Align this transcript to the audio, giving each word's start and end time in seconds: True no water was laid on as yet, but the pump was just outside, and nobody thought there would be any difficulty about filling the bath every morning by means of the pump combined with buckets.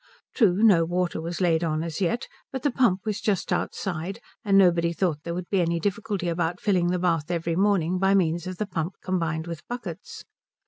True 0.33 0.63
no 0.63 0.83
water 0.83 1.21
was 1.21 1.41
laid 1.41 1.63
on 1.63 1.83
as 1.83 2.01
yet, 2.01 2.27
but 2.51 2.63
the 2.63 2.71
pump 2.71 3.05
was 3.05 3.21
just 3.21 3.53
outside, 3.53 4.19
and 4.43 4.57
nobody 4.57 4.93
thought 4.93 5.19
there 5.21 5.35
would 5.35 5.47
be 5.51 5.61
any 5.61 5.79
difficulty 5.79 6.27
about 6.27 6.59
filling 6.59 6.87
the 6.87 6.97
bath 6.97 7.29
every 7.29 7.55
morning 7.55 7.99
by 7.99 8.15
means 8.15 8.47
of 8.47 8.57
the 8.57 8.65
pump 8.65 8.95
combined 9.03 9.45
with 9.45 9.61
buckets. 9.67 10.25